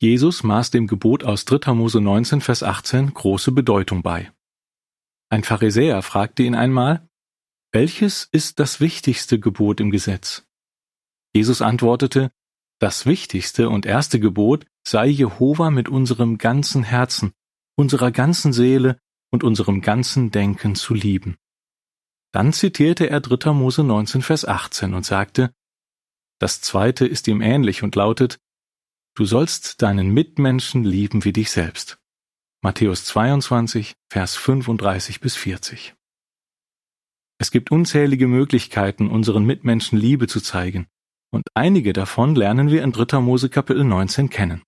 Jesus 0.00 0.44
maß 0.44 0.70
dem 0.70 0.86
Gebot 0.86 1.24
aus 1.24 1.44
3. 1.44 1.74
Mose 1.74 2.00
19, 2.00 2.40
Vers 2.40 2.62
18 2.62 3.12
große 3.12 3.50
Bedeutung 3.50 4.02
bei. 4.02 4.32
Ein 5.28 5.42
Pharisäer 5.42 6.02
fragte 6.02 6.44
ihn 6.44 6.54
einmal, 6.54 7.08
welches 7.72 8.28
ist 8.30 8.60
das 8.60 8.78
wichtigste 8.78 9.40
Gebot 9.40 9.80
im 9.80 9.90
Gesetz? 9.90 10.46
Jesus 11.34 11.60
antwortete, 11.60 12.30
das 12.78 13.04
wichtigste 13.06 13.68
und 13.68 13.84
erste 13.84 14.20
Gebot 14.20 14.66
sei 14.88 15.06
Jehova 15.06 15.70
mit 15.70 15.90
unserem 15.90 16.38
ganzen 16.38 16.82
Herzen, 16.82 17.32
unserer 17.76 18.10
ganzen 18.10 18.54
Seele 18.54 18.98
und 19.30 19.44
unserem 19.44 19.82
ganzen 19.82 20.30
Denken 20.30 20.76
zu 20.76 20.94
lieben. 20.94 21.36
Dann 22.32 22.54
zitierte 22.54 23.10
er 23.10 23.20
3. 23.20 23.52
Mose 23.52 23.84
19, 23.84 24.22
Vers 24.22 24.46
18 24.46 24.94
und 24.94 25.04
sagte, 25.04 25.52
das 26.38 26.62
zweite 26.62 27.06
ist 27.06 27.28
ihm 27.28 27.42
ähnlich 27.42 27.82
und 27.82 27.96
lautet, 27.96 28.38
Du 29.14 29.24
sollst 29.24 29.82
deinen 29.82 30.10
Mitmenschen 30.10 30.84
lieben 30.84 31.24
wie 31.24 31.32
dich 31.32 31.50
selbst. 31.50 31.98
Matthäus 32.62 33.04
22, 33.04 33.94
Vers 34.08 34.36
35 34.36 35.20
bis 35.20 35.36
40. 35.36 35.96
Es 37.38 37.50
gibt 37.50 37.70
unzählige 37.72 38.28
Möglichkeiten, 38.28 39.10
unseren 39.10 39.44
Mitmenschen 39.44 39.98
Liebe 39.98 40.28
zu 40.28 40.40
zeigen, 40.40 40.86
und 41.30 41.48
einige 41.54 41.92
davon 41.92 42.36
lernen 42.36 42.70
wir 42.70 42.82
in 42.84 42.92
3. 42.92 43.20
Mose 43.20 43.48
Kapitel 43.48 43.84
19 43.84 44.30
kennen. 44.30 44.62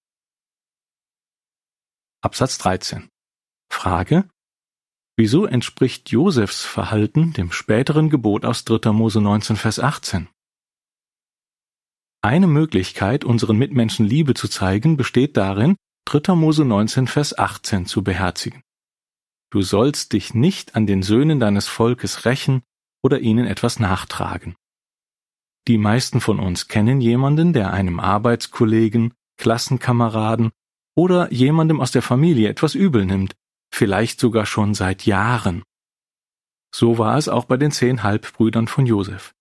Absatz 2.22 2.58
13. 2.58 3.08
Frage. 3.72 4.28
Wieso 5.16 5.46
entspricht 5.46 6.10
Josefs 6.10 6.66
Verhalten 6.66 7.32
dem 7.32 7.50
späteren 7.50 8.10
Gebot 8.10 8.44
aus 8.44 8.66
3. 8.66 8.92
Mose 8.92 9.22
19, 9.22 9.56
Vers 9.56 9.80
18? 9.80 10.28
Eine 12.20 12.46
Möglichkeit, 12.46 13.24
unseren 13.24 13.56
Mitmenschen 13.56 14.04
Liebe 14.04 14.34
zu 14.34 14.48
zeigen, 14.48 14.98
besteht 14.98 15.38
darin, 15.38 15.76
3. 16.04 16.34
Mose 16.34 16.66
19, 16.66 17.06
Vers 17.06 17.38
18 17.38 17.86
zu 17.86 18.04
beherzigen. 18.04 18.62
Du 19.50 19.62
sollst 19.62 20.12
dich 20.12 20.34
nicht 20.34 20.74
an 20.74 20.86
den 20.86 21.02
Söhnen 21.02 21.40
deines 21.40 21.68
Volkes 21.68 22.26
rächen 22.26 22.62
oder 23.02 23.20
ihnen 23.20 23.46
etwas 23.46 23.80
nachtragen. 23.80 24.56
Die 25.68 25.78
meisten 25.78 26.20
von 26.20 26.38
uns 26.38 26.68
kennen 26.68 27.00
jemanden, 27.00 27.54
der 27.54 27.72
einem 27.72 27.98
Arbeitskollegen, 27.98 29.14
Klassenkameraden 29.38 30.50
oder 31.00 31.32
jemandem 31.32 31.80
aus 31.80 31.92
der 31.92 32.02
Familie 32.02 32.50
etwas 32.50 32.74
übel 32.74 33.06
nimmt, 33.06 33.34
vielleicht 33.72 34.20
sogar 34.20 34.44
schon 34.44 34.74
seit 34.74 35.06
Jahren. 35.06 35.62
So 36.74 36.98
war 36.98 37.16
es 37.16 37.26
auch 37.26 37.46
bei 37.46 37.56
den 37.56 37.72
zehn 37.72 38.02
Halbbrüdern 38.02 38.68
von 38.68 38.84
Josef. 38.84 39.34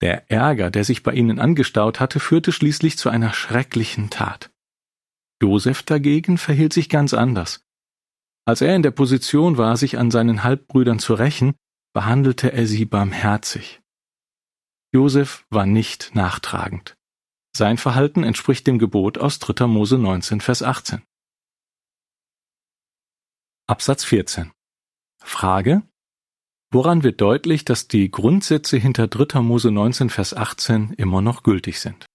Der 0.00 0.28
Ärger, 0.32 0.72
der 0.72 0.82
sich 0.82 1.04
bei 1.04 1.12
ihnen 1.12 1.38
angestaut 1.38 2.00
hatte, 2.00 2.18
führte 2.18 2.50
schließlich 2.50 2.98
zu 2.98 3.08
einer 3.08 3.32
schrecklichen 3.32 4.10
Tat. 4.10 4.50
Josef 5.40 5.84
dagegen 5.84 6.38
verhielt 6.38 6.72
sich 6.72 6.88
ganz 6.88 7.14
anders. 7.14 7.64
Als 8.44 8.60
er 8.60 8.74
in 8.74 8.82
der 8.82 8.90
Position 8.90 9.58
war, 9.58 9.76
sich 9.76 9.96
an 9.96 10.10
seinen 10.10 10.42
Halbbrüdern 10.42 10.98
zu 10.98 11.14
rächen, 11.14 11.54
behandelte 11.92 12.52
er 12.52 12.66
sie 12.66 12.84
barmherzig. 12.84 13.80
Josef 14.92 15.46
war 15.50 15.66
nicht 15.66 16.16
nachtragend. 16.16 16.96
Sein 17.60 17.76
Verhalten 17.76 18.24
entspricht 18.24 18.66
dem 18.66 18.78
Gebot 18.78 19.18
aus 19.18 19.38
3. 19.38 19.66
Mose 19.66 19.98
19, 19.98 20.40
Vers 20.40 20.62
18. 20.62 21.02
Absatz 23.66 24.02
14. 24.02 24.50
Frage. 25.22 25.82
Woran 26.72 27.02
wird 27.02 27.20
deutlich, 27.20 27.66
dass 27.66 27.86
die 27.86 28.10
Grundsätze 28.10 28.78
hinter 28.78 29.08
3. 29.08 29.42
Mose 29.42 29.70
19, 29.70 30.08
Vers 30.08 30.32
18 30.32 30.94
immer 30.94 31.20
noch 31.20 31.42
gültig 31.42 31.80
sind? 31.80 32.06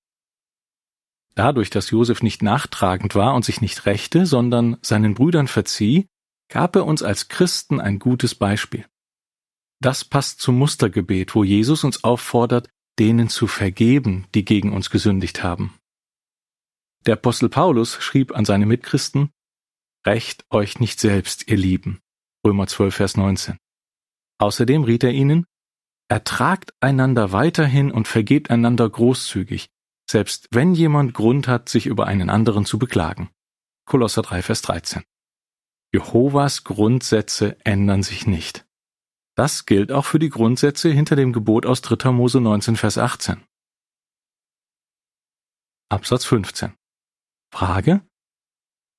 Dadurch, 1.36 1.70
dass 1.70 1.92
Josef 1.92 2.24
nicht 2.24 2.42
nachtragend 2.42 3.14
war 3.14 3.36
und 3.36 3.46
sich 3.46 3.62
nicht 3.62 3.86
rächte, 3.86 4.25
sondern 4.25 4.78
seinen 4.82 5.14
Brüdern 5.14 5.48
verzieh, 5.48 6.08
gab 6.50 6.75
er 6.75 6.88
uns 6.88 7.04
als 7.04 7.28
Christen 7.28 7.80
ein 7.80 8.00
gutes 8.00 8.34
Beispiel. 8.34 8.88
Das 9.80 10.06
passt 10.06 10.42
zum 10.42 10.58
Mustergebet, 10.58 11.36
wo 11.36 11.44
Jesus 11.44 11.84
uns 11.84 12.04
auffordert, 12.04 12.68
denen 13.00 13.30
zu 13.30 13.48
vergeben, 13.48 14.28
die 14.34 14.46
gegen 14.46 14.74
uns 14.74 14.90
gesündigt 14.90 15.44
haben. 15.44 15.78
Der 17.06 17.14
Apostel 17.14 17.50
Paulus 17.50 18.02
schrieb 18.02 18.36
an 18.36 18.46
seine 18.46 18.66
Mitchristen, 18.66 19.30
Recht 20.08 20.46
euch 20.50 20.80
nicht 20.80 21.00
selbst, 21.00 21.48
ihr 21.48 21.58
Lieben. 21.58 22.00
Römer 22.46 22.68
12, 22.68 22.96
Vers 22.96 23.18
19. 23.18 23.58
Außerdem 24.38 24.84
riet 24.84 25.04
er 25.04 25.12
ihnen, 25.12 25.46
Ertragt 26.08 26.72
einander 26.80 27.32
weiterhin 27.32 27.92
und 27.92 28.08
vergebt 28.08 28.52
einander 28.52 28.88
großzügig, 28.88 29.70
selbst 30.10 30.48
wenn 30.52 30.75
jemand 30.75 31.16
Grund 31.16 31.48
hat, 31.48 31.68
sich 31.68 31.88
über 31.88 32.06
einen 32.06 32.30
anderen 32.30 32.66
zu 32.66 32.78
beklagen. 32.78 33.32
Kolosser 33.86 34.22
3, 34.22 34.44
Vers 34.44 34.62
13. 34.62 35.04
Jehovas 35.92 36.64
Grundsätze 36.64 37.58
ändern 37.64 38.04
sich 38.04 38.28
nicht. 38.28 38.66
Das 39.36 39.65
gilt 39.65 39.92
auch 39.92 40.06
für 40.06 40.20
die 40.20 40.30
Grundsätze 40.30 40.89
hinter 40.89 41.18
dem 41.18 41.34
Gebot 41.34 41.65
aus 41.65 41.82
3. 41.82 42.12
Mose 42.12 42.39
19, 42.39 42.77
Vers 42.77 42.98
18. 42.98 43.44
Absatz 45.89 46.24
15. 46.25 46.74
Frage. 47.51 48.01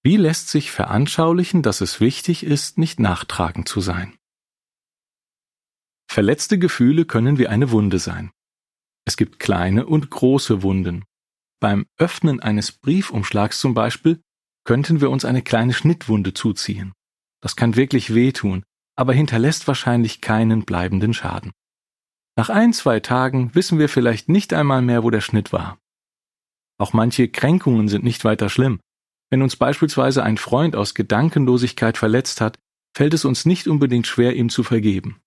Wie 0.02 0.16
lässt 0.16 0.50
sich 0.50 0.70
veranschaulichen, 0.70 1.62
dass 1.62 1.80
es 1.80 2.00
wichtig 2.00 2.44
ist, 2.44 2.76
nicht 2.76 3.00
nachtragend 3.00 3.66
zu 3.66 3.80
sein? 3.80 4.16
Verletzte 6.06 6.58
Gefühle 6.58 7.06
können 7.06 7.38
wie 7.38 7.48
eine 7.48 7.70
Wunde 7.70 7.98
sein. 7.98 8.30
Es 9.06 9.16
gibt 9.16 9.40
kleine 9.40 9.86
und 9.86 10.10
große 10.10 10.62
Wunden. 10.62 11.04
Beim 11.60 11.86
Öffnen 11.96 12.40
eines 12.40 12.72
Briefumschlags 12.72 13.58
zum 13.58 13.72
Beispiel 13.72 14.22
könnten 14.64 15.00
wir 15.00 15.10
uns 15.10 15.24
eine 15.24 15.42
kleine 15.42 15.72
Schnittwunde 15.72 16.34
zuziehen. 16.34 16.92
Das 17.40 17.56
kann 17.56 17.74
wirklich 17.74 18.14
wehtun, 18.14 18.64
aber 18.96 19.12
hinterlässt 19.12 19.68
wahrscheinlich 19.68 20.20
keinen 20.20 20.64
bleibenden 20.64 21.14
Schaden. 21.14 21.52
Nach 22.36 22.50
ein, 22.50 22.72
zwei 22.72 23.00
Tagen 23.00 23.54
wissen 23.54 23.78
wir 23.78 23.88
vielleicht 23.88 24.28
nicht 24.28 24.52
einmal 24.52 24.82
mehr, 24.82 25.02
wo 25.04 25.10
der 25.10 25.20
Schnitt 25.20 25.52
war. 25.52 25.78
Auch 26.78 26.92
manche 26.92 27.28
Kränkungen 27.28 27.88
sind 27.88 28.04
nicht 28.04 28.24
weiter 28.24 28.48
schlimm. 28.48 28.80
Wenn 29.30 29.42
uns 29.42 29.56
beispielsweise 29.56 30.22
ein 30.22 30.36
Freund 30.36 30.76
aus 30.76 30.94
Gedankenlosigkeit 30.94 31.96
verletzt 31.96 32.40
hat, 32.40 32.58
fällt 32.94 33.14
es 33.14 33.24
uns 33.24 33.44
nicht 33.44 33.68
unbedingt 33.68 34.06
schwer, 34.06 34.36
ihm 34.36 34.48
zu 34.48 34.62
vergeben. 34.62 35.20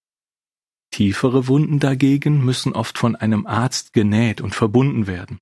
Tiefere 0.91 1.47
Wunden 1.47 1.79
dagegen 1.79 2.43
müssen 2.43 2.73
oft 2.73 2.97
von 2.97 3.15
einem 3.15 3.45
Arzt 3.45 3.93
genäht 3.93 4.41
und 4.41 4.55
verbunden 4.55 5.05
werden. 5.07 5.39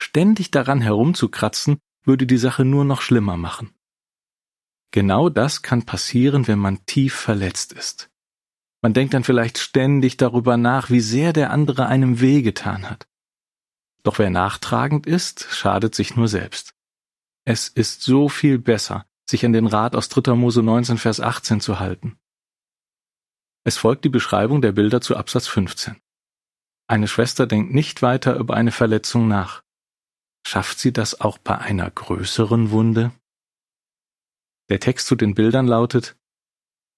Ständig 0.00 0.50
daran 0.50 0.80
herumzukratzen, 0.80 1.78
würde 2.04 2.26
die 2.26 2.36
Sache 2.36 2.64
nur 2.64 2.84
noch 2.84 3.00
schlimmer 3.00 3.36
machen. 3.36 3.70
Genau 4.92 5.30
das 5.30 5.62
kann 5.62 5.84
passieren, 5.84 6.46
wenn 6.46 6.58
man 6.58 6.84
tief 6.86 7.14
verletzt 7.14 7.72
ist. 7.72 8.10
Man 8.82 8.92
denkt 8.92 9.14
dann 9.14 9.24
vielleicht 9.24 9.58
ständig 9.58 10.18
darüber 10.18 10.56
nach, 10.56 10.90
wie 10.90 11.00
sehr 11.00 11.32
der 11.32 11.50
andere 11.50 11.86
einem 11.86 12.20
wehgetan 12.20 12.88
hat. 12.88 13.08
Doch 14.02 14.18
wer 14.18 14.30
nachtragend 14.30 15.06
ist, 15.06 15.46
schadet 15.50 15.94
sich 15.94 16.16
nur 16.16 16.28
selbst. 16.28 16.74
Es 17.44 17.68
ist 17.68 18.02
so 18.02 18.28
viel 18.28 18.58
besser, 18.58 19.06
sich 19.28 19.46
an 19.46 19.52
den 19.52 19.66
Rat 19.66 19.96
aus 19.96 20.08
3. 20.08 20.34
Mose 20.34 20.62
19, 20.62 20.98
Vers 20.98 21.20
18 21.20 21.60
zu 21.60 21.80
halten. 21.80 22.18
Es 23.64 23.78
folgt 23.78 24.04
die 24.04 24.08
Beschreibung 24.08 24.60
der 24.60 24.72
Bilder 24.72 25.00
zu 25.00 25.16
Absatz 25.16 25.46
15. 25.46 25.96
Eine 26.88 27.08
Schwester 27.08 27.46
denkt 27.46 27.72
nicht 27.72 28.02
weiter 28.02 28.36
über 28.36 28.54
eine 28.54 28.72
Verletzung 28.72 29.28
nach. 29.28 29.62
Schafft 30.46 30.80
sie 30.80 30.92
das 30.92 31.20
auch 31.20 31.38
bei 31.38 31.56
einer 31.56 31.88
größeren 31.88 32.72
Wunde? 32.72 33.12
Der 34.72 34.80
Text 34.80 35.06
zu 35.06 35.16
den 35.16 35.34
Bildern 35.34 35.66
lautet 35.66 36.16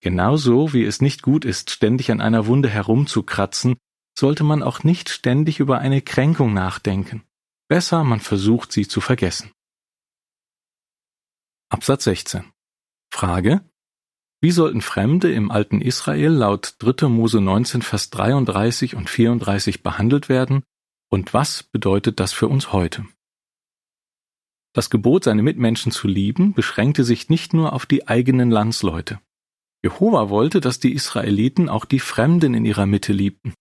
Genauso 0.01 0.73
wie 0.73 0.85
es 0.85 1.01
nicht 1.01 1.23
gut 1.23 1.45
ist, 1.45 1.71
ständig 1.71 2.13
an 2.13 2.21
einer 2.21 2.47
Wunde 2.47 2.69
herumzukratzen, 2.69 3.75
sollte 4.17 4.45
man 4.45 4.63
auch 4.63 4.85
nicht 4.85 5.09
ständig 5.09 5.59
über 5.59 5.81
eine 5.81 6.01
Kränkung 6.01 6.55
nachdenken. 6.55 7.25
Besser, 7.67 8.05
man 8.05 8.21
versucht 8.21 8.71
sie 8.71 8.87
zu 8.87 9.01
vergessen. 9.01 9.51
Absatz 11.69 12.05
16. 12.05 12.45
Frage. 13.13 13.69
Wie 14.41 14.53
sollten 14.53 14.81
Fremde 14.81 15.33
im 15.33 15.51
alten 15.51 15.81
Israel 15.81 16.31
laut 16.31 16.77
3. 16.79 17.09
Mose 17.09 17.41
19 17.41 17.83
Vers 17.83 18.11
33 18.11 18.95
und 18.95 19.11
34 19.11 19.83
behandelt 19.83 20.29
werden 20.29 20.63
und 21.11 21.35
was 21.35 21.65
bedeutet 21.65 22.21
das 22.21 22.33
für 22.33 22.47
uns 22.47 22.73
heute? 22.73 23.05
Das 24.75 24.91
Gebot, 24.91 25.25
seine 25.25 25.43
Mitmenschen 25.43 25.93
zu 25.93 26.09
lieben, 26.09 26.53
beschränkte 26.53 27.05
sich 27.05 27.29
nicht 27.29 27.55
nur 27.55 27.73
auf 27.73 27.87
die 27.87 28.09
eigenen 28.09 28.51
Landsleute. 28.51 29.21
Jehova 29.85 30.31
wollte, 30.31 30.61
dass 30.61 30.81
die 30.81 30.93
Israeliten 30.93 31.69
auch 31.69 31.85
die 31.85 32.01
Fremden 32.01 32.55
in 32.55 32.65
ihrer 32.65 32.85
Mitte 32.85 33.13
liebten. 33.13 33.55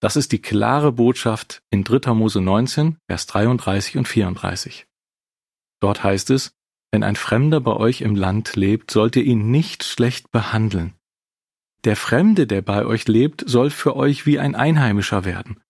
Das 0.00 0.16
ist 0.16 0.32
die 0.32 0.40
klare 0.40 0.92
Botschaft 0.92 1.62
in 1.70 1.84
3. 1.84 2.14
Mose 2.14 2.40
19, 2.40 2.96
Vers 3.06 3.26
33 3.26 3.96
und 3.96 4.08
34. 4.08 4.86
Dort 5.80 6.02
heißt 6.02 6.30
es, 6.30 6.52
wenn 6.90 7.04
ein 7.04 7.16
Fremder 7.16 7.60
bei 7.60 7.74
euch 7.74 8.00
im 8.00 8.16
Land 8.16 8.56
lebt, 8.56 8.90
sollt 8.90 9.14
ihr 9.14 9.24
ihn 9.24 9.50
nicht 9.52 9.84
schlecht 9.84 10.32
behandeln. 10.32 10.94
Der 11.84 11.94
Fremde, 11.94 12.48
der 12.48 12.62
bei 12.62 12.84
euch 12.84 13.06
lebt, 13.06 13.44
soll 13.46 13.70
für 13.70 13.94
euch 13.94 14.26
wie 14.26 14.40
ein 14.40 14.56
Einheimischer 14.56 15.24
werden. 15.24 15.60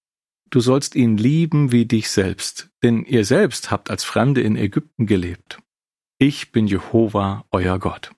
Du 0.51 0.61
sollst 0.61 0.97
ihn 0.97 1.17
lieben 1.17 1.71
wie 1.71 1.87
dich 1.87 2.11
selbst, 2.11 2.71
denn 2.83 3.05
ihr 3.05 3.25
selbst 3.25 3.71
habt 3.71 3.89
als 3.89 4.03
Fremde 4.03 4.41
in 4.41 4.57
Ägypten 4.57 5.07
gelebt. 5.07 5.63
Ich 6.19 6.51
bin 6.51 6.67
Jehova, 6.67 7.47
euer 7.53 7.79
Gott. 7.79 8.11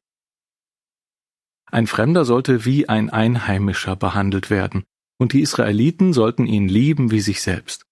Ein 1.71 1.87
Fremder 1.87 2.25
sollte 2.25 2.65
wie 2.65 2.89
ein 2.89 3.11
Einheimischer 3.11 3.97
behandelt 3.97 4.49
werden, 4.49 4.85
und 5.19 5.35
die 5.35 5.41
Israeliten 5.41 6.12
sollten 6.12 6.47
ihn 6.47 6.69
lieben 6.69 7.11
wie 7.11 7.21
sich 7.21 7.43
selbst. 7.43 7.85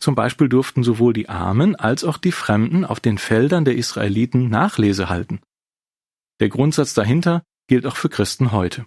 Zum 0.00 0.14
Beispiel 0.14 0.48
durften 0.48 0.82
sowohl 0.82 1.12
die 1.12 1.28
Armen 1.28 1.76
als 1.76 2.04
auch 2.04 2.16
die 2.16 2.32
Fremden 2.32 2.84
auf 2.84 3.00
den 3.00 3.18
Feldern 3.18 3.64
der 3.64 3.76
Israeliten 3.76 4.48
Nachlese 4.48 5.08
halten. 5.08 5.40
Der 6.40 6.48
Grundsatz 6.48 6.94
dahinter 6.94 7.42
gilt 7.66 7.84
auch 7.84 7.96
für 7.96 8.08
Christen 8.08 8.52
heute. 8.52 8.86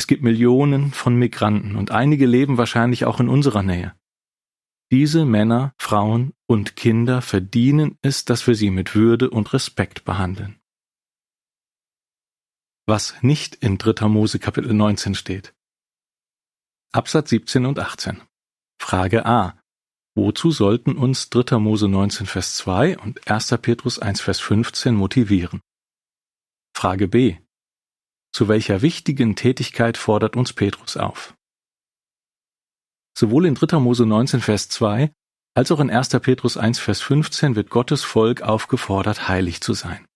Es 0.00 0.06
gibt 0.06 0.22
Millionen 0.22 0.92
von 0.92 1.14
Migranten 1.14 1.76
und 1.76 1.90
einige 1.90 2.24
leben 2.24 2.56
wahrscheinlich 2.56 3.04
auch 3.04 3.20
in 3.20 3.28
unserer 3.28 3.62
Nähe. 3.62 3.94
Diese 4.90 5.26
Männer, 5.26 5.74
Frauen 5.76 6.32
und 6.46 6.74
Kinder 6.74 7.20
verdienen 7.20 7.98
es, 8.00 8.24
dass 8.24 8.46
wir 8.46 8.54
sie 8.54 8.70
mit 8.70 8.94
Würde 8.94 9.28
und 9.28 9.52
Respekt 9.52 10.06
behandeln. 10.06 10.58
Was 12.86 13.22
nicht 13.22 13.56
in 13.56 13.76
3. 13.76 14.08
Mose 14.08 14.38
Kapitel 14.38 14.72
19 14.72 15.14
steht. 15.14 15.54
Absatz 16.92 17.28
17 17.28 17.66
und 17.66 17.78
18. 17.78 18.22
Frage 18.80 19.26
A. 19.26 19.60
Wozu 20.14 20.50
sollten 20.50 20.96
uns 20.96 21.28
3. 21.28 21.58
Mose 21.58 21.88
19 21.88 22.26
Vers 22.26 22.56
2 22.56 22.96
und 22.96 23.30
1. 23.30 23.48
Petrus 23.60 23.98
1 23.98 24.22
Vers 24.22 24.40
15 24.40 24.94
motivieren? 24.94 25.60
Frage 26.74 27.06
B. 27.06 27.36
Zu 28.32 28.48
welcher 28.48 28.82
wichtigen 28.82 29.36
Tätigkeit 29.36 29.96
fordert 29.96 30.36
uns 30.36 30.52
Petrus 30.52 30.96
auf? 30.96 31.34
Sowohl 33.16 33.46
in 33.46 33.54
3. 33.54 33.78
Mose 33.78 34.06
19 34.06 34.40
Vers 34.40 34.68
2 34.68 35.12
als 35.54 35.72
auch 35.72 35.80
in 35.80 35.90
1. 35.90 36.10
Petrus 36.20 36.56
1 36.56 36.78
Vers 36.78 37.00
15 37.00 37.56
wird 37.56 37.70
Gottes 37.70 38.04
Volk 38.04 38.42
aufgefordert, 38.42 39.28
heilig 39.28 39.60
zu 39.60 39.74
sein. 39.74 40.06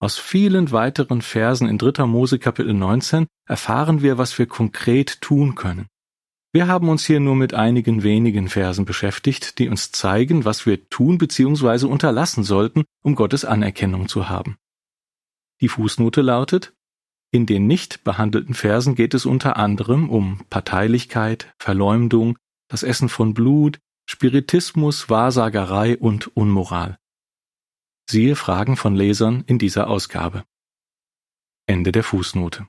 Aus 0.00 0.18
vielen 0.18 0.70
weiteren 0.70 1.22
Versen 1.22 1.68
in 1.68 1.78
3. 1.78 2.06
Mose 2.06 2.38
Kapitel 2.38 2.74
19 2.74 3.26
erfahren 3.46 4.02
wir, 4.02 4.18
was 4.18 4.38
wir 4.38 4.46
konkret 4.46 5.20
tun 5.20 5.54
können. 5.54 5.86
Wir 6.52 6.66
haben 6.68 6.88
uns 6.88 7.04
hier 7.04 7.18
nur 7.18 7.34
mit 7.34 7.54
einigen 7.54 8.02
wenigen 8.02 8.48
Versen 8.48 8.84
beschäftigt, 8.84 9.58
die 9.58 9.68
uns 9.68 9.90
zeigen, 9.90 10.44
was 10.44 10.66
wir 10.66 10.88
tun 10.88 11.18
bzw. 11.18 11.86
unterlassen 11.86 12.44
sollten, 12.44 12.84
um 13.02 13.14
Gottes 13.14 13.44
Anerkennung 13.44 14.08
zu 14.08 14.28
haben. 14.28 14.56
Die 15.60 15.68
Fußnote 15.68 16.22
lautet, 16.22 16.72
in 17.30 17.44
den 17.44 17.66
nicht 17.66 18.04
behandelten 18.04 18.54
Versen 18.54 18.94
geht 18.94 19.12
es 19.12 19.26
unter 19.26 19.56
anderem 19.56 20.08
um 20.08 20.44
Parteilichkeit, 20.48 21.52
Verleumdung, 21.58 22.38
das 22.68 22.82
Essen 22.82 23.08
von 23.08 23.34
Blut, 23.34 23.78
Spiritismus, 24.06 25.10
Wahrsagerei 25.10 25.98
und 25.98 26.34
Unmoral. 26.34 26.98
Siehe 28.08 28.36
Fragen 28.36 28.78
von 28.78 28.96
Lesern 28.96 29.44
in 29.46 29.58
dieser 29.58 29.88
Ausgabe. 29.88 30.44
Ende 31.66 31.92
der 31.92 32.02
Fußnote. 32.02 32.66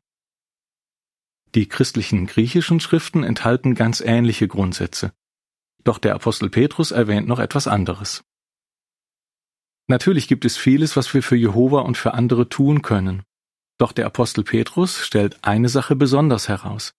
Die 1.56 1.68
christlichen 1.70 2.28
griechischen 2.28 2.82
Schriften 2.82 3.24
enthalten 3.24 3.76
ganz 3.76 4.02
ähnliche 4.02 4.50
Grundsätze. 4.50 5.14
Doch 5.86 5.98
der 5.98 6.16
Apostel 6.16 6.50
Petrus 6.50 6.92
erwähnt 6.92 7.28
noch 7.30 7.40
etwas 7.40 7.68
anderes. 7.68 8.26
Natürlich 9.88 10.28
gibt 10.28 10.44
es 10.44 10.58
vieles, 10.58 10.98
was 10.98 11.14
wir 11.14 11.24
für 11.24 11.38
Jehova 11.38 11.80
und 11.80 11.98
für 11.98 12.14
andere 12.14 12.50
tun 12.50 12.82
können. 12.82 13.24
Doch 13.80 13.92
der 13.94 14.06
Apostel 14.06 14.44
Petrus 14.44 15.00
stellt 15.00 15.44
eine 15.44 15.70
Sache 15.70 15.96
besonders 15.96 16.50
heraus. 16.50 16.94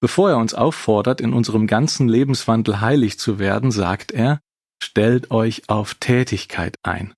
Bevor 0.00 0.30
er 0.30 0.38
uns 0.38 0.54
auffordert, 0.54 1.20
in 1.20 1.34
unserem 1.34 1.66
ganzen 1.66 2.08
Lebenswandel 2.08 2.80
heilig 2.80 3.18
zu 3.18 3.38
werden, 3.38 3.70
sagt 3.70 4.12
er, 4.12 4.40
stellt 4.82 5.30
euch 5.30 5.68
auf 5.68 5.94
Tätigkeit 5.94 6.78
ein. 6.82 7.12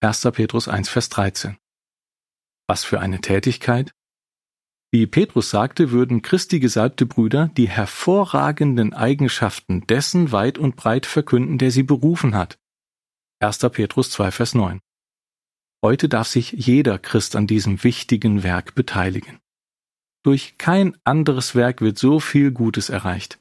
1. 0.00 0.22
Petrus 0.32 0.66
1, 0.66 0.88
Vers 0.88 1.08
13. 1.10 1.56
Was 2.66 2.84
für 2.84 2.98
eine 2.98 3.20
Tätigkeit? 3.20 3.92
Wie 4.90 5.06
Petrus 5.06 5.50
sagte, 5.50 5.92
würden 5.92 6.22
Christi 6.22 6.60
gesalbte 6.60 7.06
Brüder 7.06 7.50
die 7.56 7.68
hervorragenden 7.68 8.94
Eigenschaften 8.94 9.86
dessen 9.86 10.32
weit 10.32 10.58
und 10.58 10.76
breit 10.76 11.06
verkünden, 11.06 11.58
der 11.58 11.70
sie 11.70 11.84
berufen 11.84 12.34
hat. 12.34 12.58
1. 13.40 13.58
Petrus 13.70 14.10
2, 14.10 14.32
Vers 14.32 14.54
9. 14.54 14.80
Heute 15.80 16.08
darf 16.08 16.26
sich 16.26 16.52
jeder 16.52 16.98
Christ 16.98 17.36
an 17.36 17.46
diesem 17.46 17.84
wichtigen 17.84 18.42
Werk 18.42 18.74
beteiligen. 18.74 19.38
Durch 20.24 20.58
kein 20.58 20.96
anderes 21.04 21.54
Werk 21.54 21.80
wird 21.80 21.98
so 21.98 22.18
viel 22.18 22.50
Gutes 22.50 22.88
erreicht. 22.88 23.38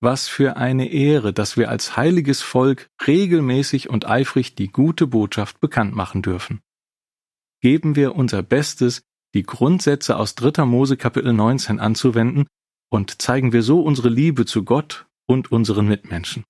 Was 0.00 0.28
für 0.28 0.56
eine 0.56 0.88
Ehre, 0.88 1.32
dass 1.32 1.56
wir 1.56 1.70
als 1.70 1.96
heiliges 1.96 2.42
Volk 2.42 2.90
regelmäßig 3.06 3.90
und 3.90 4.06
eifrig 4.06 4.54
die 4.54 4.68
gute 4.68 5.08
Botschaft 5.08 5.60
bekannt 5.60 5.94
machen 5.94 6.22
dürfen. 6.22 6.60
Geben 7.60 7.96
wir 7.96 8.14
unser 8.14 8.42
Bestes, 8.42 9.02
die 9.34 9.42
Grundsätze 9.42 10.16
aus 10.16 10.36
3. 10.36 10.64
Mose 10.66 10.96
Kapitel 10.96 11.32
19 11.32 11.80
anzuwenden 11.80 12.46
und 12.88 13.20
zeigen 13.20 13.52
wir 13.52 13.62
so 13.62 13.82
unsere 13.82 14.10
Liebe 14.10 14.46
zu 14.46 14.62
Gott 14.64 15.06
und 15.26 15.50
unseren 15.50 15.88
Mitmenschen. 15.88 16.44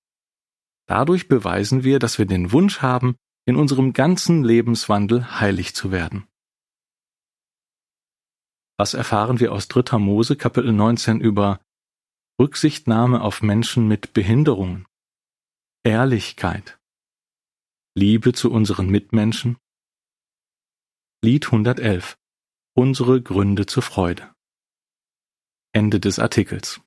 Dadurch 0.87 1.27
beweisen 1.27 1.83
wir, 1.83 1.97
dass 1.97 2.19
wir 2.19 2.27
den 2.27 2.51
Wunsch 2.51 2.83
haben, 2.83 3.15
in 3.45 3.55
unserem 3.55 3.93
ganzen 3.93 4.43
Lebenswandel 4.43 5.39
heilig 5.39 5.75
zu 5.75 5.91
werden. 5.91 6.27
Was 8.77 8.93
erfahren 8.93 9.39
wir 9.39 9.53
aus 9.53 9.67
3. 9.67 9.99
Mose 9.99 10.35
Kapitel 10.35 10.73
19 10.73 11.21
über 11.21 11.61
Rücksichtnahme 12.39 13.21
auf 13.21 13.41
Menschen 13.41 13.87
mit 13.87 14.13
Behinderungen, 14.13 14.85
Ehrlichkeit, 15.83 16.79
Liebe 17.95 18.33
zu 18.33 18.51
unseren 18.51 18.87
Mitmenschen? 18.87 19.57
Lied 21.23 21.45
111 21.45 22.17
Unsere 22.77 23.21
Gründe 23.21 23.65
zur 23.67 23.83
Freude. 23.83 24.35
Ende 25.71 26.01
des 26.01 26.19
Artikels 26.19 26.81